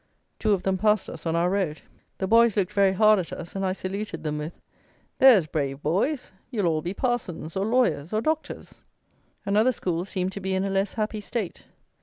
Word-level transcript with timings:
Two 0.39 0.53
of 0.53 0.63
them 0.63 0.79
passed 0.79 1.11
us 1.11 1.27
on 1.27 1.35
our 1.35 1.51
road. 1.51 1.83
The 2.17 2.25
boys 2.25 2.57
looked 2.57 2.73
very 2.73 2.93
hard 2.93 3.19
at 3.19 3.31
us, 3.31 3.55
and 3.55 3.63
I 3.63 3.73
saluted 3.73 4.23
them 4.23 4.39
with 4.39 4.59
"There's 5.19 5.45
brave 5.45 5.83
boys, 5.83 6.31
you'll 6.49 6.65
all 6.65 6.81
be 6.81 6.95
parsons 6.95 7.55
or 7.55 7.67
lawyers 7.67 8.11
or 8.11 8.19
doctors." 8.19 8.81
Another 9.45 9.71
school 9.71 10.03
seemed 10.03 10.31
to 10.31 10.39
be 10.39 10.55
in 10.55 10.63
a 10.63 10.71
less 10.71 10.93
happy 10.95 11.21
state. 11.21 11.65